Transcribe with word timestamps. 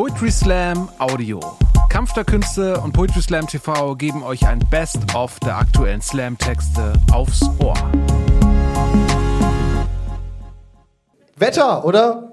Poetry 0.00 0.30
Slam 0.30 0.88
Audio. 0.98 1.40
Kampf 1.90 2.14
der 2.14 2.24
Künste 2.24 2.80
und 2.80 2.92
Poetry 2.92 3.20
Slam 3.20 3.46
TV 3.46 3.94
geben 3.96 4.22
euch 4.22 4.46
ein 4.46 4.58
Best-of 4.70 5.38
der 5.40 5.58
aktuellen 5.58 6.00
Slam-Texte 6.00 6.94
aufs 7.12 7.42
Ohr. 7.58 7.74
Wetter, 11.36 11.84
oder? 11.84 12.29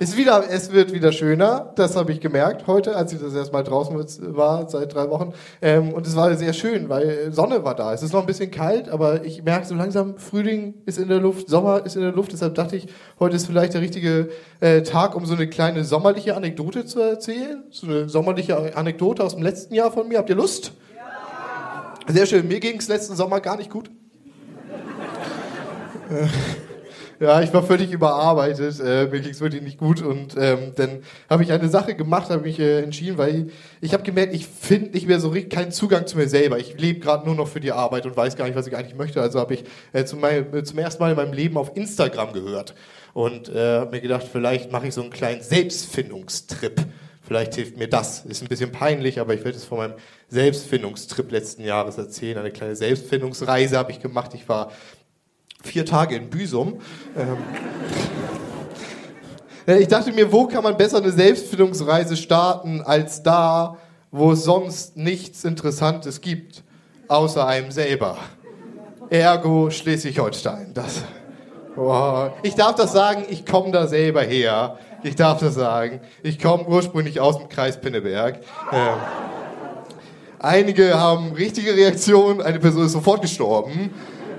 Ist 0.00 0.16
wieder, 0.16 0.44
es 0.48 0.70
wird 0.72 0.92
wieder 0.92 1.10
schöner, 1.10 1.72
das 1.74 1.96
habe 1.96 2.12
ich 2.12 2.20
gemerkt 2.20 2.68
heute, 2.68 2.94
als 2.94 3.12
ich 3.12 3.20
das 3.20 3.34
erstmal 3.34 3.64
draußen 3.64 3.96
war, 4.36 4.68
seit 4.68 4.94
drei 4.94 5.10
Wochen. 5.10 5.32
Ähm, 5.60 5.92
und 5.92 6.06
es 6.06 6.14
war 6.14 6.32
sehr 6.36 6.52
schön, 6.52 6.88
weil 6.88 7.32
Sonne 7.32 7.64
war 7.64 7.74
da. 7.74 7.92
Es 7.92 8.04
ist 8.04 8.12
noch 8.12 8.20
ein 8.20 8.26
bisschen 8.26 8.52
kalt, 8.52 8.88
aber 8.88 9.24
ich 9.24 9.42
merke 9.42 9.66
so 9.66 9.74
langsam, 9.74 10.16
Frühling 10.16 10.74
ist 10.86 10.98
in 10.98 11.08
der 11.08 11.18
Luft, 11.18 11.48
Sommer 11.48 11.84
ist 11.84 11.96
in 11.96 12.02
der 12.02 12.12
Luft. 12.12 12.32
Deshalb 12.32 12.54
dachte 12.54 12.76
ich, 12.76 12.86
heute 13.18 13.34
ist 13.34 13.46
vielleicht 13.46 13.74
der 13.74 13.80
richtige 13.80 14.28
äh, 14.60 14.82
Tag, 14.82 15.16
um 15.16 15.26
so 15.26 15.34
eine 15.34 15.48
kleine 15.48 15.82
sommerliche 15.82 16.36
Anekdote 16.36 16.86
zu 16.86 17.00
erzählen. 17.00 17.64
So 17.70 17.88
eine 17.88 18.08
sommerliche 18.08 18.76
Anekdote 18.76 19.24
aus 19.24 19.34
dem 19.34 19.42
letzten 19.42 19.74
Jahr 19.74 19.90
von 19.90 20.06
mir. 20.06 20.18
Habt 20.18 20.30
ihr 20.30 20.36
Lust? 20.36 20.72
Ja. 20.96 21.94
Sehr 22.12 22.26
schön. 22.26 22.46
Mir 22.46 22.60
ging 22.60 22.78
es 22.78 22.86
letzten 22.86 23.16
Sommer 23.16 23.40
gar 23.40 23.56
nicht 23.56 23.70
gut. 23.70 23.90
Ja, 27.20 27.42
ich 27.42 27.52
war 27.52 27.64
völlig 27.64 27.90
überarbeitet, 27.90 28.78
äh, 28.78 29.06
mir 29.06 29.20
ging 29.20 29.32
es 29.32 29.40
wirklich 29.40 29.62
nicht 29.62 29.76
gut 29.76 30.00
und 30.02 30.36
ähm, 30.38 30.72
dann 30.76 31.02
habe 31.28 31.42
ich 31.42 31.50
eine 31.50 31.68
Sache 31.68 31.96
gemacht, 31.96 32.30
habe 32.30 32.42
mich 32.42 32.60
äh, 32.60 32.82
entschieden, 32.82 33.18
weil 33.18 33.34
ich, 33.34 33.44
ich 33.80 33.92
habe 33.92 34.04
gemerkt, 34.04 34.32
ich 34.34 34.46
finde 34.46 34.92
nicht 34.92 35.08
mehr 35.08 35.18
so 35.18 35.30
richtig 35.30 35.52
keinen 35.52 35.72
Zugang 35.72 36.06
zu 36.06 36.16
mir 36.16 36.28
selber. 36.28 36.60
Ich 36.60 36.78
lebe 36.78 37.00
gerade 37.00 37.26
nur 37.26 37.34
noch 37.34 37.48
für 37.48 37.58
die 37.58 37.72
Arbeit 37.72 38.06
und 38.06 38.16
weiß 38.16 38.36
gar 38.36 38.44
nicht, 38.44 38.54
was 38.54 38.68
ich 38.68 38.76
eigentlich 38.76 38.94
möchte. 38.94 39.20
Also 39.20 39.40
habe 39.40 39.54
ich 39.54 39.64
äh, 39.92 40.04
zum, 40.04 40.20
mein, 40.20 40.64
zum 40.64 40.78
ersten 40.78 41.02
Mal 41.02 41.10
in 41.10 41.16
meinem 41.16 41.32
Leben 41.32 41.56
auf 41.56 41.76
Instagram 41.76 42.32
gehört 42.32 42.76
und 43.14 43.48
äh, 43.48 43.78
habe 43.80 43.90
mir 43.90 44.00
gedacht, 44.00 44.26
vielleicht 44.30 44.70
mache 44.70 44.86
ich 44.86 44.94
so 44.94 45.00
einen 45.00 45.10
kleinen 45.10 45.42
Selbstfindungstrip. 45.42 46.86
Vielleicht 47.28 47.56
hilft 47.56 47.76
mir 47.76 47.88
das. 47.88 48.24
Ist 48.24 48.42
ein 48.42 48.48
bisschen 48.48 48.72
peinlich, 48.72 49.20
aber 49.20 49.34
ich 49.34 49.44
werde 49.44 49.58
es 49.58 49.64
von 49.64 49.78
meinem 49.78 49.94
Selbstfindungstrip 50.28 51.30
letzten 51.30 51.62
Jahres 51.62 51.98
erzählen. 51.98 52.38
Eine 52.38 52.52
kleine 52.52 52.74
Selbstfindungsreise 52.74 53.76
habe 53.76 53.90
ich 53.90 54.00
gemacht. 54.00 54.30
Ich 54.34 54.48
war 54.48 54.72
vier 55.62 55.84
Tage 55.84 56.16
in 56.16 56.30
Büsum. 56.30 56.80
Ähm, 57.16 57.36
ich 59.80 59.88
dachte 59.88 60.12
mir, 60.12 60.30
wo 60.32 60.46
kann 60.46 60.62
man 60.62 60.76
besser 60.76 60.98
eine 60.98 61.12
Selbstfindungsreise 61.12 62.16
starten 62.16 62.82
als 62.82 63.22
da, 63.22 63.76
wo 64.10 64.32
es 64.32 64.44
sonst 64.44 64.96
nichts 64.96 65.44
Interessantes 65.44 66.20
gibt, 66.20 66.62
außer 67.08 67.46
einem 67.46 67.70
selber. 67.70 68.16
Ergo 69.10 69.70
Schleswig-Holstein. 69.70 70.72
Das. 70.74 71.02
Oh, 71.76 72.28
ich 72.42 72.54
darf 72.54 72.74
das 72.74 72.92
sagen, 72.92 73.24
ich 73.28 73.46
komme 73.46 73.70
da 73.70 73.86
selber 73.86 74.22
her. 74.22 74.78
Ich 75.02 75.14
darf 75.14 75.38
das 75.40 75.54
sagen. 75.54 76.00
Ich 76.22 76.38
komme 76.40 76.66
ursprünglich 76.66 77.20
aus 77.20 77.38
dem 77.38 77.48
Kreis 77.48 77.80
Pinneberg. 77.80 78.40
Ähm, 78.72 78.96
einige 80.38 80.98
haben 80.98 81.32
richtige 81.32 81.74
Reaktionen, 81.74 82.42
eine 82.42 82.58
Person 82.58 82.84
ist 82.84 82.92
sofort 82.92 83.22
gestorben. 83.22 83.90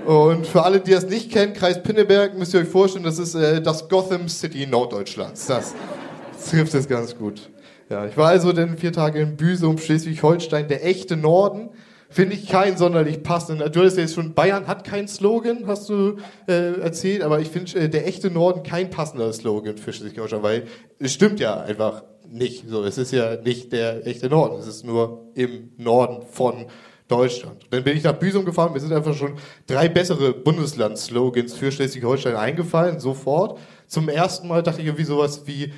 Und 0.10 0.48
für 0.48 0.64
alle, 0.64 0.80
die 0.80 0.90
das 0.90 1.08
nicht 1.08 1.32
kennen, 1.32 1.54
Kreis 1.54 1.84
Pinneberg, 1.84 2.36
müsst 2.36 2.56
ihr 2.56 2.62
euch 2.62 2.68
vorstellen, 2.68 3.04
das 3.04 3.20
ist 3.20 3.36
äh, 3.36 3.62
das 3.62 3.88
Gotham 3.90 4.28
City 4.28 4.66
Norddeutschlands. 4.66 5.46
Das 5.46 5.76
trifft 6.50 6.74
es 6.74 6.88
ganz 6.88 7.16
gut. 7.16 7.52
Ja, 7.92 8.08
ich 8.08 8.18
war 8.18 8.30
also 8.30 8.52
dann 8.52 8.76
vier 8.76 8.92
Tage 8.92 9.20
in 9.20 9.38
Büsum, 9.38 9.78
Schleswig-Holstein, 9.78 10.68
der 10.68 10.84
echte 10.84 11.16
Norden. 11.16 11.70
Finde 12.10 12.34
ich 12.34 12.48
keinen 12.48 12.76
sonderlich 12.76 13.22
passenden. 13.22 13.72
Du 13.72 13.84
hast 13.84 13.98
ja 13.98 14.02
jetzt 14.02 14.16
schon, 14.16 14.34
Bayern 14.34 14.66
hat 14.66 14.84
keinen 14.84 15.08
Slogan, 15.08 15.68
hast 15.68 15.88
du 15.90 16.16
äh, 16.48 16.80
erzählt, 16.80 17.22
aber 17.22 17.40
ich 17.40 17.50
finde 17.50 17.80
äh, 17.80 17.88
der 17.88 18.08
echte 18.08 18.32
Norden 18.32 18.64
kein 18.64 18.90
passender 18.90 19.32
Slogan 19.32 19.78
für 19.78 19.94
Schleswig-Holstein, 19.94 20.42
weil 20.42 20.64
es 20.98 21.14
stimmt 21.14 21.40
ja 21.40 21.62
einfach 21.62 22.02
nicht. 22.28 22.68
So, 22.68 22.84
es 22.84 22.98
ist 22.98 23.12
ja 23.12 23.36
nicht 23.36 23.74
der 23.74 24.08
echte 24.08 24.28
Norden, 24.28 24.60
es 24.60 24.66
ist 24.66 24.84
nur 24.84 25.30
im 25.36 25.70
Norden 25.78 26.26
von 26.32 26.66
Deutschland. 27.10 27.66
Dann 27.72 27.84
bin 27.84 27.98
ich 27.98 28.04
nach 28.04 28.14
Büsum 28.14 28.46
gefahren, 28.46 28.72
mir 28.72 28.80
sind 28.80 28.94
einfach 28.94 29.16
schon 29.16 29.34
drei 29.68 29.90
bessere 29.90 30.32
Bundesland-Slogans 30.32 31.56
für 31.56 31.72
Schleswig-Holstein 31.72 32.36
eingefallen, 32.36 33.00
sofort. 33.00 33.60
Zum 33.88 34.08
ersten 34.08 34.48
Mal 34.48 34.64
dachte 34.64 34.80
ich 34.80 34.88
irgendwie 34.88 35.04
sowas 35.04 35.42
wie, 35.46 35.74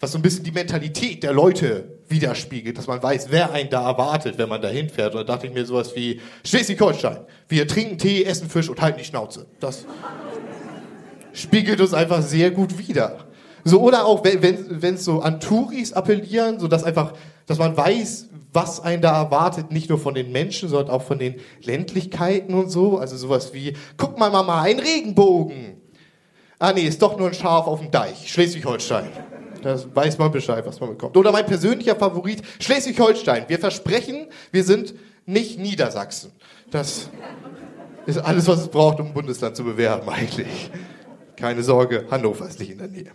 was 0.00 0.12
so 0.12 0.18
ein 0.18 0.22
bisschen 0.22 0.42
die 0.42 0.50
Mentalität 0.50 1.22
der 1.22 1.32
Leute 1.32 2.00
widerspiegelt, 2.08 2.76
dass 2.76 2.88
man 2.88 3.00
weiß, 3.00 3.28
wer 3.30 3.52
einen 3.52 3.70
da 3.70 3.88
erwartet, 3.88 4.36
wenn 4.38 4.48
man 4.48 4.60
da 4.60 4.68
hinfährt. 4.68 5.14
Und 5.14 5.20
da 5.20 5.34
dachte 5.34 5.46
ich 5.46 5.54
mir 5.54 5.64
sowas 5.64 5.94
wie, 5.94 6.20
Schleswig-Holstein, 6.44 7.18
wir 7.48 7.68
trinken 7.68 7.96
Tee, 7.96 8.24
essen 8.24 8.50
Fisch 8.50 8.68
und 8.68 8.80
halten 8.80 8.98
die 8.98 9.04
Schnauze. 9.04 9.46
Das 9.60 9.86
spiegelt 11.32 11.80
uns 11.80 11.94
einfach 11.94 12.22
sehr 12.22 12.50
gut 12.50 12.76
wider. 12.76 13.31
So, 13.64 13.80
oder 13.80 14.06
auch, 14.06 14.24
wenn 14.24 14.42
es 14.42 14.64
wenn, 14.68 14.96
so 14.96 15.20
an 15.20 15.40
Touris 15.40 15.92
appellieren, 15.92 16.58
so 16.58 16.68
dass 16.68 16.84
einfach, 16.84 17.14
dass 17.46 17.58
man 17.58 17.76
weiß, 17.76 18.28
was 18.52 18.80
einen 18.80 19.00
da 19.02 19.16
erwartet, 19.16 19.70
nicht 19.70 19.88
nur 19.88 19.98
von 19.98 20.14
den 20.14 20.30
Menschen, 20.32 20.68
sondern 20.68 20.90
auch 20.90 21.02
von 21.02 21.18
den 21.18 21.36
Ländlichkeiten 21.62 22.54
und 22.54 22.70
so. 22.70 22.98
Also 22.98 23.16
sowas 23.16 23.54
wie, 23.54 23.76
guck 23.96 24.18
mal 24.18 24.30
Mama, 24.30 24.62
ein 24.62 24.78
Regenbogen. 24.78 25.80
Ah 26.58 26.72
nee, 26.72 26.82
ist 26.82 27.00
doch 27.02 27.18
nur 27.18 27.28
ein 27.28 27.34
Schaf 27.34 27.66
auf 27.66 27.80
dem 27.80 27.90
Deich, 27.90 28.30
Schleswig-Holstein. 28.30 29.08
Da 29.62 29.76
weiß 29.94 30.18
man 30.18 30.30
Bescheid, 30.30 30.64
was 30.66 30.80
man 30.80 30.90
bekommt. 30.90 31.16
Oder 31.16 31.32
mein 31.32 31.46
persönlicher 31.46 31.96
Favorit, 31.96 32.42
Schleswig-Holstein. 32.60 33.44
Wir 33.48 33.58
versprechen, 33.58 34.26
wir 34.50 34.64
sind 34.64 34.94
nicht 35.24 35.58
Niedersachsen. 35.58 36.32
Das 36.70 37.08
ist 38.06 38.18
alles, 38.18 38.48
was 38.48 38.60
es 38.60 38.68
braucht, 38.68 39.00
um 39.00 39.08
ein 39.08 39.14
Bundesland 39.14 39.56
zu 39.56 39.64
bewerben 39.64 40.08
eigentlich. 40.08 40.70
Keine 41.36 41.62
Sorge, 41.62 42.06
Hannover 42.10 42.46
ist 42.46 42.60
nicht 42.60 42.72
in 42.72 42.78
der 42.78 42.88
Nähe. 42.88 43.12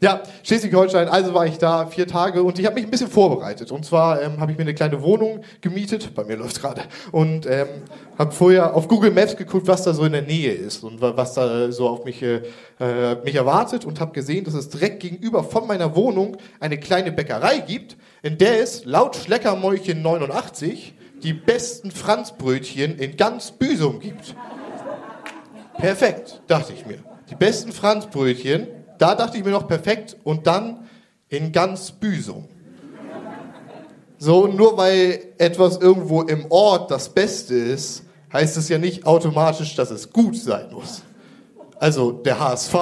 Ja, 0.00 0.22
Schleswig-Holstein, 0.42 1.08
also 1.08 1.32
war 1.32 1.46
ich 1.46 1.56
da 1.56 1.86
vier 1.86 2.06
Tage 2.06 2.42
und 2.42 2.58
ich 2.58 2.66
habe 2.66 2.74
mich 2.74 2.84
ein 2.84 2.90
bisschen 2.90 3.08
vorbereitet. 3.08 3.72
Und 3.72 3.86
zwar 3.86 4.20
ähm, 4.20 4.40
habe 4.40 4.52
ich 4.52 4.58
mir 4.58 4.64
eine 4.64 4.74
kleine 4.74 5.02
Wohnung 5.02 5.40
gemietet, 5.62 6.14
bei 6.14 6.22
mir 6.24 6.36
läuft 6.36 6.60
gerade, 6.60 6.82
und 7.12 7.46
ähm, 7.46 7.66
habe 8.18 8.32
vorher 8.32 8.76
auf 8.76 8.88
Google 8.88 9.10
Maps 9.10 9.36
geguckt, 9.36 9.66
was 9.66 9.84
da 9.84 9.94
so 9.94 10.04
in 10.04 10.12
der 10.12 10.22
Nähe 10.22 10.52
ist 10.52 10.84
und 10.84 11.00
was 11.00 11.32
da 11.32 11.72
so 11.72 11.88
auf 11.88 12.04
mich, 12.04 12.22
äh, 12.22 12.42
mich 13.24 13.34
erwartet 13.34 13.86
und 13.86 13.98
habe 13.98 14.12
gesehen, 14.12 14.44
dass 14.44 14.54
es 14.54 14.68
direkt 14.68 15.00
gegenüber 15.00 15.42
von 15.42 15.66
meiner 15.66 15.96
Wohnung 15.96 16.36
eine 16.60 16.78
kleine 16.78 17.10
Bäckerei 17.10 17.60
gibt, 17.60 17.96
in 18.22 18.36
der 18.36 18.62
es 18.62 18.84
laut 18.84 19.16
Schleckermäulchen 19.16 20.02
89 20.02 20.94
die 21.22 21.32
besten 21.32 21.90
Franzbrötchen 21.90 22.98
in 22.98 23.16
ganz 23.16 23.50
Büsum 23.50 24.00
gibt. 24.00 24.36
Perfekt, 25.78 26.42
dachte 26.46 26.74
ich 26.74 26.84
mir. 26.84 26.98
Die 27.30 27.34
besten 27.34 27.72
Franzbrötchen 27.72 28.68
da 28.98 29.14
dachte 29.14 29.38
ich 29.38 29.44
mir 29.44 29.50
noch 29.50 29.66
perfekt 29.66 30.16
und 30.24 30.46
dann 30.46 30.88
in 31.28 31.52
ganz 31.52 31.90
Büsum. 31.90 32.48
So, 34.18 34.46
nur 34.46 34.78
weil 34.78 35.34
etwas 35.36 35.76
irgendwo 35.78 36.22
im 36.22 36.46
Ort 36.50 36.90
das 36.90 37.10
Beste 37.10 37.54
ist, 37.54 38.04
heißt 38.32 38.56
es 38.56 38.68
ja 38.68 38.78
nicht 38.78 39.04
automatisch, 39.04 39.74
dass 39.76 39.90
es 39.90 40.10
gut 40.10 40.36
sein 40.36 40.72
muss. 40.72 41.02
Also 41.78 42.12
der 42.12 42.40
HSV 42.40 42.74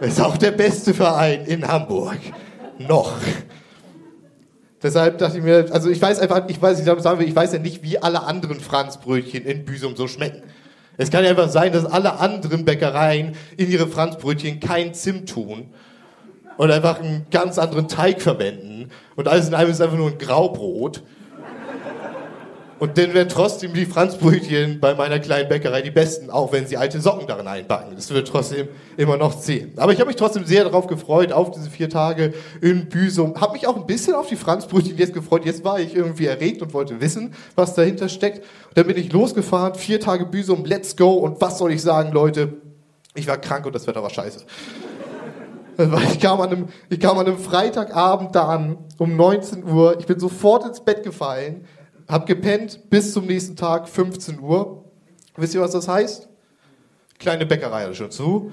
ist 0.00 0.20
auch 0.20 0.36
der 0.36 0.50
beste 0.50 0.92
Verein 0.92 1.46
in 1.46 1.66
Hamburg. 1.66 2.18
Noch. 2.78 3.12
Deshalb 4.82 5.18
dachte 5.18 5.38
ich 5.38 5.44
mir, 5.44 5.66
also 5.70 5.90
ich 5.90 6.00
weiß 6.00 6.18
einfach, 6.20 6.48
ich 6.48 6.60
weiß, 6.60 6.78
ich 6.78 6.84
sagen 6.84 7.20
ich 7.22 7.36
weiß 7.36 7.52
ja 7.54 7.58
nicht, 7.58 7.82
wie 7.82 7.98
alle 7.98 8.22
anderen 8.22 8.60
Franzbrötchen 8.60 9.44
in 9.44 9.64
Büsum 9.64 9.96
so 9.96 10.08
schmecken. 10.08 10.42
Es 11.00 11.10
kann 11.10 11.24
ja 11.24 11.30
einfach 11.30 11.48
sein, 11.48 11.72
dass 11.72 11.86
alle 11.86 12.18
anderen 12.18 12.66
Bäckereien 12.66 13.34
in 13.56 13.70
ihre 13.70 13.86
Franzbrötchen 13.86 14.60
kein 14.60 14.92
Zimt 14.92 15.30
tun 15.30 15.68
und 16.58 16.70
einfach 16.70 17.00
einen 17.00 17.24
ganz 17.30 17.56
anderen 17.56 17.88
Teig 17.88 18.20
verwenden 18.20 18.90
und 19.16 19.26
alles 19.26 19.48
in 19.48 19.54
allem 19.54 19.70
ist 19.70 19.80
einfach 19.80 19.96
nur 19.96 20.10
ein 20.10 20.18
Graubrot. 20.18 21.02
Und 22.80 22.96
dann 22.96 23.12
werden 23.12 23.28
trotzdem 23.28 23.74
die 23.74 23.84
Franzbrötchen 23.84 24.80
bei 24.80 24.94
meiner 24.94 25.18
kleinen 25.18 25.50
Bäckerei 25.50 25.82
die 25.82 25.90
besten, 25.90 26.30
auch 26.30 26.50
wenn 26.50 26.66
sie 26.66 26.78
alte 26.78 26.98
Socken 26.98 27.26
darin 27.26 27.46
einbacken. 27.46 27.94
Das 27.94 28.08
wird 28.08 28.26
trotzdem 28.26 28.68
immer 28.96 29.18
noch 29.18 29.38
zählen. 29.38 29.70
Aber 29.76 29.92
ich 29.92 30.00
habe 30.00 30.08
mich 30.08 30.16
trotzdem 30.16 30.46
sehr 30.46 30.64
darauf 30.64 30.86
gefreut, 30.86 31.30
auf 31.30 31.50
diese 31.50 31.68
vier 31.68 31.90
Tage 31.90 32.32
in 32.62 32.88
Büsum. 32.88 33.38
Habe 33.38 33.52
mich 33.52 33.66
auch 33.66 33.76
ein 33.76 33.84
bisschen 33.84 34.14
auf 34.14 34.28
die 34.28 34.36
Franzbrötchen 34.36 34.96
jetzt 34.96 35.12
gefreut. 35.12 35.44
Jetzt 35.44 35.62
war 35.62 35.78
ich 35.78 35.94
irgendwie 35.94 36.24
erregt 36.24 36.62
und 36.62 36.72
wollte 36.72 37.02
wissen, 37.02 37.34
was 37.54 37.74
dahinter 37.74 38.08
steckt. 38.08 38.46
Dann 38.74 38.86
bin 38.86 38.96
ich 38.96 39.12
losgefahren, 39.12 39.74
vier 39.74 40.00
Tage 40.00 40.24
Büsum, 40.24 40.64
let's 40.64 40.96
go. 40.96 41.12
Und 41.12 41.38
was 41.42 41.58
soll 41.58 41.72
ich 41.72 41.82
sagen, 41.82 42.12
Leute? 42.12 42.54
Ich 43.14 43.26
war 43.26 43.36
krank 43.36 43.66
und 43.66 43.74
das 43.74 43.86
Wetter 43.86 44.02
war 44.02 44.10
scheiße. 44.10 44.40
Ich 46.12 46.20
kam, 46.20 46.40
an 46.40 46.50
einem, 46.50 46.68
ich 46.88 47.00
kam 47.00 47.18
an 47.18 47.26
einem 47.26 47.38
Freitagabend 47.38 48.34
da 48.34 48.48
an, 48.48 48.78
um 48.98 49.16
19 49.16 49.64
Uhr. 49.64 49.98
Ich 49.98 50.06
bin 50.06 50.18
sofort 50.18 50.66
ins 50.66 50.80
Bett 50.80 51.02
gefallen 51.02 51.66
hab 52.10 52.26
gepennt 52.26 52.90
bis 52.90 53.12
zum 53.12 53.26
nächsten 53.26 53.54
Tag, 53.54 53.88
15 53.88 54.40
Uhr. 54.40 54.84
Wisst 55.36 55.54
ihr, 55.54 55.60
was 55.60 55.70
das 55.70 55.86
heißt? 55.86 56.28
Kleine 57.18 57.46
Bäckerei 57.46 57.84
hatte 57.84 57.94
schon 57.94 58.10
zu. 58.10 58.50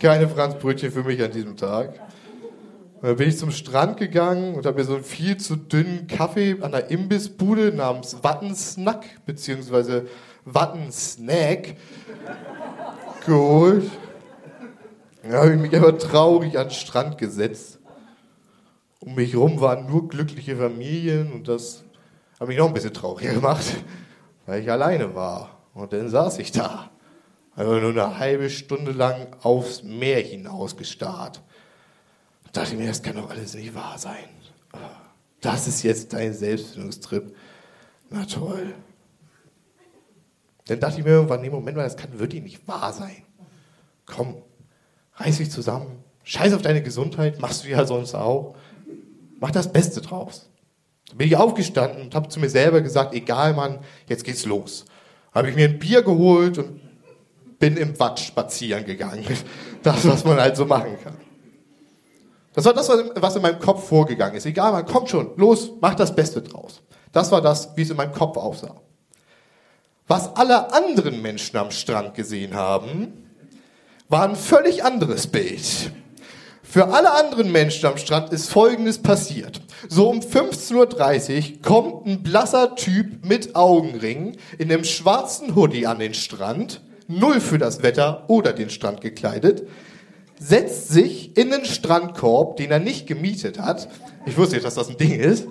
Keine 0.00 0.28
Franzbrötchen 0.28 0.90
für 0.90 1.04
mich 1.04 1.22
an 1.22 1.30
diesem 1.30 1.56
Tag. 1.56 2.00
Und 2.96 3.08
dann 3.08 3.16
bin 3.16 3.28
ich 3.28 3.38
zum 3.38 3.52
Strand 3.52 3.98
gegangen 3.98 4.54
und 4.54 4.66
habe 4.66 4.78
mir 4.78 4.84
so 4.84 4.94
einen 4.94 5.04
viel 5.04 5.36
zu 5.36 5.54
dünnen 5.54 6.08
Kaffee 6.08 6.56
an 6.60 6.72
der 6.72 6.90
Imbissbude 6.90 7.72
namens 7.72 8.22
Wattensnack 8.22 9.04
beziehungsweise 9.24 10.06
Wattensnack 10.44 11.76
geholt. 13.24 13.88
Dann 15.22 15.32
habe 15.34 15.54
ich 15.54 15.60
mich 15.60 15.74
einfach 15.74 15.98
traurig 15.98 16.58
an 16.58 16.68
den 16.68 16.74
Strand 16.74 17.18
gesetzt. 17.18 17.78
Um 18.98 19.14
mich 19.14 19.36
rum 19.36 19.60
waren 19.60 19.86
nur 19.86 20.08
glückliche 20.08 20.56
Familien 20.56 21.32
und 21.32 21.46
das 21.48 21.84
hat 22.42 22.48
mich 22.48 22.58
noch 22.58 22.66
ein 22.66 22.74
bisschen 22.74 22.92
trauriger 22.92 23.34
gemacht, 23.34 23.64
weil 24.46 24.62
ich 24.62 24.70
alleine 24.70 25.14
war. 25.14 25.60
Und 25.74 25.92
dann 25.92 26.08
saß 26.08 26.38
ich 26.40 26.50
da, 26.50 26.90
einfach 27.54 27.80
nur 27.80 27.90
eine 27.90 28.18
halbe 28.18 28.50
Stunde 28.50 28.90
lang 28.90 29.28
aufs 29.42 29.84
Meer 29.84 30.20
hinaus 30.20 30.76
gestarrt. 30.76 31.40
Und 32.44 32.56
dachte 32.56 32.74
mir, 32.74 32.88
das 32.88 33.00
kann 33.00 33.14
doch 33.14 33.30
alles 33.30 33.54
nicht 33.54 33.76
wahr 33.76 33.96
sein. 33.96 34.28
Das 35.40 35.68
ist 35.68 35.84
jetzt 35.84 36.12
dein 36.12 36.34
Selbstfindungstrip. 36.34 37.34
Na 38.10 38.24
toll. 38.24 38.74
Dann 40.66 40.80
dachte 40.80 40.98
ich 40.98 41.04
mir 41.04 41.12
irgendwann, 41.12 41.42
nee, 41.42 41.50
Moment 41.50 41.76
mal, 41.76 41.84
das 41.84 41.96
kann 41.96 42.18
wirklich 42.18 42.42
nicht 42.42 42.66
wahr 42.66 42.92
sein. 42.92 43.22
Komm, 44.04 44.42
reiß 45.14 45.38
dich 45.38 45.50
zusammen. 45.52 46.02
Scheiß 46.24 46.54
auf 46.54 46.62
deine 46.62 46.82
Gesundheit, 46.82 47.40
machst 47.40 47.62
du 47.62 47.68
ja 47.68 47.86
sonst 47.86 48.16
auch. 48.16 48.56
Mach 49.38 49.52
das 49.52 49.72
Beste 49.72 50.00
draus. 50.00 50.51
Bin 51.14 51.26
ich 51.26 51.36
aufgestanden 51.36 52.02
und 52.02 52.14
habe 52.14 52.28
zu 52.28 52.40
mir 52.40 52.48
selber 52.48 52.80
gesagt, 52.80 53.14
egal 53.14 53.54
Mann, 53.54 53.80
jetzt 54.08 54.24
geht's 54.24 54.46
los. 54.46 54.86
Habe 55.34 55.50
ich 55.50 55.56
mir 55.56 55.68
ein 55.68 55.78
Bier 55.78 56.02
geholt 56.02 56.58
und 56.58 56.80
bin 57.58 57.76
im 57.76 57.98
Watt 57.98 58.20
spazieren 58.20 58.84
gegangen. 58.84 59.24
Das, 59.82 60.06
was 60.06 60.24
man 60.24 60.38
halt 60.40 60.56
so 60.56 60.64
machen 60.64 60.96
kann. 61.02 61.16
Das 62.52 62.64
war 62.64 62.72
das, 62.72 62.88
was 62.88 63.34
in 63.34 63.42
meinem 63.42 63.58
Kopf 63.58 63.88
vorgegangen 63.88 64.36
ist. 64.36 64.46
Egal, 64.46 64.70
man 64.70 64.86
kommt 64.86 65.10
schon, 65.10 65.32
los, 65.34 65.72
mach 65.80 65.96
das 65.96 66.14
Beste 66.14 66.40
draus. 66.40 66.82
Das 67.10 67.32
war 67.32 67.40
das, 67.40 67.76
wie 67.76 67.82
es 67.82 67.90
in 67.90 67.96
meinem 67.96 68.12
Kopf 68.12 68.36
aussah. 68.36 68.76
Was 70.06 70.36
alle 70.36 70.72
anderen 70.72 71.20
Menschen 71.20 71.56
am 71.56 71.72
Strand 71.72 72.14
gesehen 72.14 72.54
haben, 72.54 73.28
war 74.08 74.28
ein 74.28 74.36
völlig 74.36 74.84
anderes 74.84 75.26
Bild. 75.26 75.90
Für 76.62 76.88
alle 76.88 77.12
anderen 77.12 77.50
Menschen 77.50 77.86
am 77.86 77.98
Strand 77.98 78.32
ist 78.32 78.50
Folgendes 78.50 78.98
passiert. 78.98 79.60
So 79.88 80.08
um 80.08 80.20
15.30 80.20 80.74
Uhr 81.56 81.62
kommt 81.62 82.06
ein 82.06 82.22
blasser 82.22 82.76
Typ 82.76 83.24
mit 83.26 83.56
Augenringen 83.56 84.36
in 84.58 84.72
einem 84.72 84.84
schwarzen 84.84 85.54
Hoodie 85.54 85.86
an 85.86 85.98
den 85.98 86.14
Strand, 86.14 86.80
null 87.08 87.40
für 87.40 87.58
das 87.58 87.82
Wetter 87.82 88.24
oder 88.28 88.52
den 88.52 88.70
Strand 88.70 89.00
gekleidet, 89.00 89.68
setzt 90.38 90.88
sich 90.88 91.36
in 91.36 91.50
den 91.50 91.64
Strandkorb, 91.64 92.56
den 92.56 92.70
er 92.70 92.78
nicht 92.78 93.06
gemietet 93.06 93.58
hat. 93.58 93.88
Ich 94.24 94.38
wusste 94.38 94.54
nicht, 94.54 94.64
dass 94.64 94.76
das 94.76 94.88
ein 94.88 94.96
Ding 94.96 95.18
ist. 95.18 95.46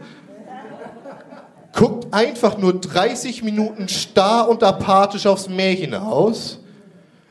Guckt 1.73 2.13
einfach 2.13 2.57
nur 2.57 2.79
30 2.79 3.43
Minuten 3.43 3.89
starr 3.89 4.49
und 4.49 4.63
apathisch 4.63 5.27
aufs 5.27 5.49
Meer 5.49 5.73
hinaus. 5.73 6.59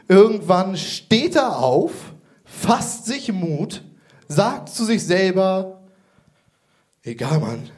Irgendwann 0.07 0.77
steht 0.77 1.37
er 1.37 1.59
auf 1.59 2.10
fasst 2.51 3.07
sich 3.07 3.33
Mut, 3.33 3.83
sagt 4.29 4.69
zu 4.69 4.85
sich 4.85 5.05
selber, 5.05 5.81
egal 7.03 7.41
Mann, 7.41 7.71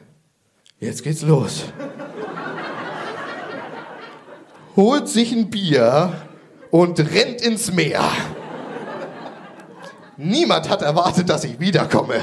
jetzt 0.79 1.03
geht's 1.03 1.21
los. 1.21 1.65
Holt 4.75 5.07
sich 5.07 5.31
ein 5.31 5.49
Bier 5.49 6.13
und 6.71 6.99
rennt 6.99 7.41
ins 7.41 7.71
Meer. 7.71 8.03
Niemand 10.17 10.69
hat 10.69 10.81
erwartet, 10.81 11.29
dass 11.29 11.43
ich 11.43 11.59
wiederkomme. 11.59 12.15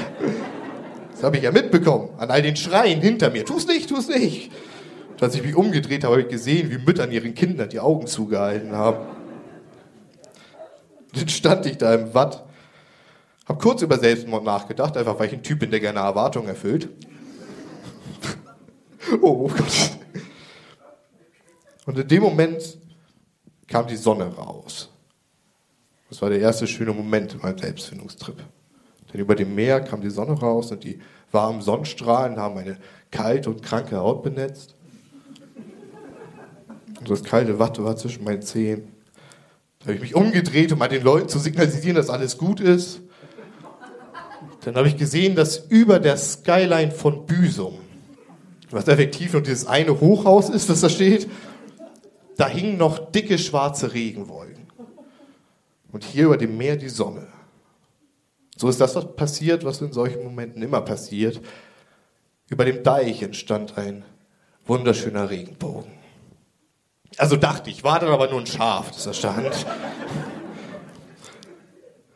Das 1.11 1.23
habe 1.23 1.37
ich 1.37 1.43
ja 1.43 1.51
mitbekommen, 1.51 2.09
an 2.17 2.29
all 2.29 2.41
den 2.41 2.55
Schreien 2.55 3.01
hinter 3.01 3.29
mir. 3.29 3.45
Tu's 3.45 3.67
nicht, 3.67 3.89
tu's 3.89 4.07
nicht. 4.07 4.51
Und 5.11 5.23
als 5.23 5.35
ich 5.35 5.43
mich 5.43 5.55
umgedreht 5.55 6.03
habe, 6.03 6.13
habe 6.13 6.23
ich 6.23 6.29
gesehen, 6.29 6.71
wie 6.71 6.77
Mütter 6.77 7.03
an 7.03 7.11
ihren 7.11 7.33
Kindern 7.33 7.69
die 7.69 7.79
Augen 7.79 8.07
zugehalten 8.07 8.73
haben. 8.73 9.20
Dann 11.13 11.29
stand 11.29 11.65
ich 11.65 11.77
da 11.77 11.93
im 11.93 12.13
Watt 12.13 12.45
hab 13.51 13.59
kurz 13.61 13.81
über 13.81 13.97
Selbstmord 13.97 14.45
nachgedacht, 14.45 14.95
einfach 14.95 15.19
weil 15.19 15.27
ich 15.27 15.33
ein 15.33 15.43
Typ 15.43 15.59
bin, 15.59 15.71
der 15.71 15.81
gerne 15.81 15.99
Erwartungen 15.99 16.47
erfüllt. 16.47 16.87
oh 19.21 19.49
Gott. 19.49 19.97
Und 21.85 21.97
in 21.97 22.07
dem 22.07 22.23
Moment 22.23 22.77
kam 23.67 23.87
die 23.87 23.97
Sonne 23.97 24.33
raus. 24.33 24.89
Das 26.09 26.21
war 26.21 26.29
der 26.29 26.39
erste 26.39 26.65
schöne 26.65 26.93
Moment 26.93 27.33
in 27.33 27.41
meinem 27.41 27.57
Selbstfindungstrip. 27.57 28.37
Denn 29.11 29.19
über 29.19 29.35
dem 29.35 29.53
Meer 29.53 29.81
kam 29.81 29.99
die 29.99 30.09
Sonne 30.09 30.39
raus 30.39 30.71
und 30.71 30.85
die 30.85 31.01
warmen 31.31 31.61
Sonnenstrahlen 31.61 32.37
haben 32.37 32.55
meine 32.55 32.77
kalte 33.09 33.49
und 33.49 33.63
kranke 33.63 33.97
Haut 33.97 34.23
benetzt. 34.23 34.75
Und 36.99 37.09
das 37.09 37.23
kalte 37.23 37.59
Watte 37.59 37.83
war 37.83 37.97
zwischen 37.97 38.23
meinen 38.23 38.43
Zehen. 38.43 38.90
Da 39.81 39.87
habe 39.87 39.95
ich 39.95 40.01
mich 40.01 40.15
umgedreht, 40.15 40.71
um 40.71 40.79
mal 40.79 40.87
den 40.87 41.03
Leuten 41.03 41.27
zu 41.27 41.39
signalisieren, 41.39 41.95
dass 41.95 42.09
alles 42.09 42.37
gut 42.37 42.59
ist. 42.59 43.01
Dann 44.63 44.75
habe 44.75 44.87
ich 44.87 44.95
gesehen, 44.95 45.35
dass 45.35 45.57
über 45.57 45.99
der 45.99 46.17
Skyline 46.17 46.91
von 46.91 47.25
Büsum, 47.25 47.79
was 48.69 48.87
effektiv 48.87 49.33
nur 49.33 49.41
dieses 49.41 49.65
eine 49.65 49.99
Hochhaus 49.99 50.49
ist, 50.49 50.69
das 50.69 50.81
da 50.81 50.89
steht, 50.89 51.27
da 52.37 52.47
hingen 52.47 52.77
noch 52.77 53.11
dicke 53.11 53.39
schwarze 53.39 53.93
Regenwolken. 53.93 54.67
Und 55.91 56.03
hier 56.03 56.25
über 56.25 56.37
dem 56.37 56.57
Meer 56.57 56.77
die 56.77 56.89
Sonne. 56.89 57.27
So 58.55 58.69
ist 58.69 58.79
das, 58.79 58.95
was 58.95 59.15
passiert, 59.15 59.65
was 59.65 59.81
in 59.81 59.91
solchen 59.91 60.23
Momenten 60.23 60.61
immer 60.61 60.81
passiert. 60.81 61.41
Über 62.49 62.65
dem 62.65 62.83
Deich 62.83 63.23
entstand 63.23 63.77
ein 63.77 64.05
wunderschöner 64.67 65.31
Regenbogen. 65.31 66.00
Also 67.17 67.35
dachte 67.35 67.69
ich, 67.69 67.83
war 67.83 67.99
dann 67.99 68.09
aber 68.09 68.29
nur 68.29 68.39
ein 68.39 68.47
Schaf, 68.47 68.91
das 68.91 69.03
da 69.03 69.13
stand. 69.13 69.65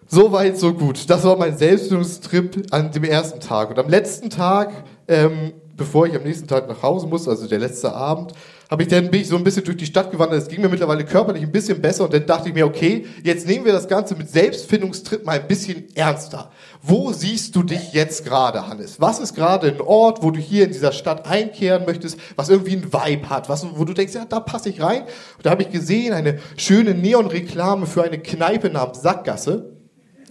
So 0.07 0.31
weit, 0.31 0.57
so 0.57 0.73
gut. 0.73 1.09
Das 1.09 1.23
war 1.23 1.35
mein 1.35 1.57
Selbstfindungstrip 1.57 2.67
an 2.71 2.91
dem 2.91 3.03
ersten 3.03 3.39
Tag. 3.39 3.69
Und 3.71 3.79
am 3.79 3.89
letzten 3.89 4.29
Tag, 4.29 4.71
ähm, 5.07 5.53
bevor 5.77 6.07
ich 6.07 6.15
am 6.15 6.23
nächsten 6.23 6.47
Tag 6.47 6.67
nach 6.67 6.81
Hause 6.81 7.07
musste, 7.07 7.29
also 7.29 7.47
der 7.47 7.59
letzte 7.59 7.93
Abend, 7.93 8.33
habe 8.69 8.81
ich 8.81 8.89
dann 8.89 9.11
bin 9.11 9.21
ich 9.21 9.27
so 9.27 9.37
ein 9.37 9.43
bisschen 9.43 9.63
durch 9.63 9.77
die 9.77 9.85
Stadt 9.85 10.11
gewandert. 10.11 10.41
Es 10.41 10.47
ging 10.47 10.61
mir 10.61 10.69
mittlerweile 10.69 11.05
körperlich 11.05 11.43
ein 11.43 11.51
bisschen 11.51 11.81
besser 11.81 12.05
und 12.05 12.13
dann 12.13 12.25
dachte 12.25 12.49
ich 12.49 12.55
mir, 12.55 12.65
okay, 12.65 13.05
jetzt 13.23 13.47
nehmen 13.47 13.65
wir 13.65 13.73
das 13.73 13.87
Ganze 13.87 14.15
mit 14.15 14.29
Selbstfindungstrip 14.29 15.25
mal 15.25 15.39
ein 15.39 15.47
bisschen 15.47 15.85
ernster. 15.93 16.49
Wo 16.81 17.11
siehst 17.11 17.55
du 17.55 17.63
dich 17.63 17.93
jetzt 17.93 18.25
gerade, 18.25 18.67
Hannes? 18.67 18.99
Was 18.99 19.19
ist 19.19 19.35
gerade 19.35 19.67
ein 19.67 19.81
Ort, 19.81 20.23
wo 20.23 20.31
du 20.31 20.39
hier 20.39 20.65
in 20.65 20.71
dieser 20.71 20.91
Stadt 20.91 21.27
einkehren 21.27 21.85
möchtest, 21.85 22.17
was 22.35 22.49
irgendwie 22.49 22.77
ein 22.77 22.91
Vibe 22.91 23.29
hat, 23.29 23.49
was, 23.49 23.65
wo 23.75 23.85
du 23.85 23.93
denkst, 23.93 24.15
ja, 24.15 24.25
da 24.25 24.39
passe 24.39 24.69
ich 24.69 24.81
rein. 24.81 25.03
Und 25.03 25.45
da 25.45 25.51
habe 25.51 25.61
ich 25.61 25.69
gesehen, 25.69 26.13
eine 26.13 26.39
schöne 26.57 26.95
Neonreklame 26.95 27.85
für 27.85 28.03
eine 28.03 28.19
Kneipe 28.19 28.69
namens 28.71 29.01
Sackgasse 29.01 29.74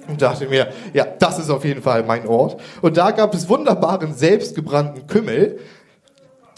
und 0.09 0.21
dachte 0.21 0.47
mir, 0.49 0.69
ja, 0.93 1.05
das 1.05 1.39
ist 1.39 1.51
auf 1.51 1.65
jeden 1.65 1.83
Fall 1.83 2.03
mein 2.05 2.27
Ort. 2.27 2.61
Und 2.83 2.97
da 2.97 3.11
gab 3.11 3.35
es 3.35 3.49
wunderbaren, 3.49 4.15
selbstgebrannten 4.15 5.07
Kümmel. 5.07 5.59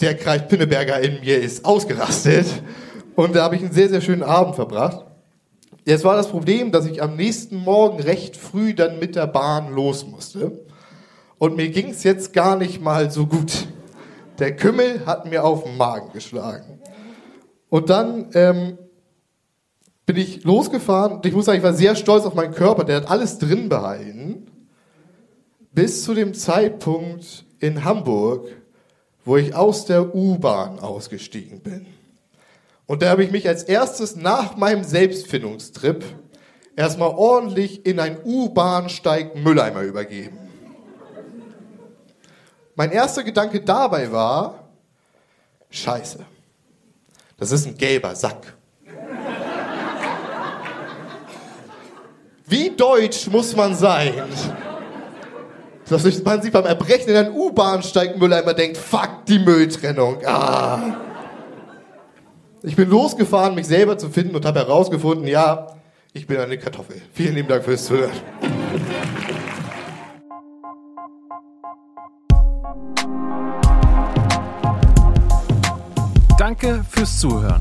Der 0.00 0.16
Kreis 0.16 0.46
Pinneberger 0.46 1.00
in 1.00 1.20
mir 1.20 1.40
ist 1.40 1.64
ausgerastet. 1.64 2.46
Und 3.14 3.34
da 3.34 3.44
habe 3.44 3.56
ich 3.56 3.62
einen 3.62 3.72
sehr, 3.72 3.88
sehr 3.88 4.00
schönen 4.00 4.22
Abend 4.22 4.54
verbracht. 4.56 5.04
Jetzt 5.84 6.04
war 6.04 6.16
das 6.16 6.28
Problem, 6.28 6.72
dass 6.72 6.84
ich 6.86 7.02
am 7.02 7.16
nächsten 7.16 7.56
Morgen 7.56 8.00
recht 8.02 8.36
früh 8.36 8.74
dann 8.74 8.98
mit 8.98 9.14
der 9.14 9.26
Bahn 9.26 9.72
los 9.72 10.04
musste. 10.06 10.64
Und 11.38 11.56
mir 11.56 11.68
ging 11.68 11.90
es 11.90 12.02
jetzt 12.02 12.32
gar 12.32 12.56
nicht 12.56 12.80
mal 12.80 13.10
so 13.10 13.26
gut. 13.26 13.68
Der 14.38 14.56
Kümmel 14.56 15.06
hat 15.06 15.26
mir 15.26 15.44
auf 15.44 15.64
den 15.64 15.76
Magen 15.76 16.12
geschlagen. 16.12 16.80
Und 17.68 17.88
dann 17.88 18.30
ähm, 18.34 18.78
bin 20.06 20.16
ich 20.16 20.44
losgefahren 20.44 21.12
und 21.12 21.26
ich 21.26 21.34
muss 21.34 21.46
sagen, 21.46 21.58
ich 21.58 21.64
war 21.64 21.74
sehr 21.74 21.96
stolz 21.96 22.24
auf 22.24 22.34
meinen 22.34 22.54
Körper, 22.54 22.84
der 22.84 22.96
hat 22.98 23.10
alles 23.10 23.38
drin 23.38 23.68
behalten, 23.68 24.46
bis 25.72 26.04
zu 26.04 26.14
dem 26.14 26.32
Zeitpunkt 26.32 27.44
in 27.58 27.84
Hamburg, 27.84 28.48
wo 29.24 29.36
ich 29.36 29.54
aus 29.54 29.84
der 29.84 30.14
U-Bahn 30.14 30.78
ausgestiegen 30.78 31.60
bin. 31.60 31.86
Und 32.86 33.02
da 33.02 33.10
habe 33.10 33.24
ich 33.24 33.32
mich 33.32 33.48
als 33.48 33.64
erstes 33.64 34.14
nach 34.14 34.56
meinem 34.56 34.84
Selbstfindungstrip 34.84 36.04
erstmal 36.76 37.10
ordentlich 37.10 37.84
in 37.84 37.98
ein 37.98 38.18
U-Bahn-Steig 38.24 39.34
Mülleimer 39.34 39.82
übergeben. 39.82 40.38
Mein 42.76 42.92
erster 42.92 43.24
Gedanke 43.24 43.60
dabei 43.60 44.12
war, 44.12 44.68
scheiße, 45.70 46.24
das 47.38 47.50
ist 47.50 47.66
ein 47.66 47.76
gelber 47.76 48.14
Sack. 48.14 48.56
Wie 52.48 52.70
deutsch 52.70 53.26
muss 53.28 53.56
man 53.56 53.74
sein? 53.74 54.12
Dass 55.88 56.04
man 56.24 56.42
sich 56.42 56.52
beim 56.52 56.64
Erbrechen 56.64 57.08
in 57.08 57.16
einen 57.16 57.34
U-Bahn-Steig 57.34 58.18
Mülleimer 58.18 58.54
denkt, 58.54 58.76
fuck 58.76 59.24
die 59.26 59.40
Mülltrennung. 59.40 60.24
Ah. 60.24 60.96
Ich 62.62 62.76
bin 62.76 62.88
losgefahren, 62.88 63.54
mich 63.56 63.66
selber 63.66 63.98
zu 63.98 64.08
finden 64.08 64.36
und 64.36 64.44
habe 64.44 64.60
herausgefunden, 64.60 65.26
ja, 65.26 65.76
ich 66.12 66.26
bin 66.26 66.38
eine 66.38 66.56
Kartoffel. 66.56 67.02
Vielen 67.12 67.34
lieben 67.34 67.48
Dank 67.48 67.64
fürs 67.64 67.84
Zuhören. 67.84 68.12
Danke 76.38 76.84
fürs 76.88 77.18
Zuhören. 77.18 77.60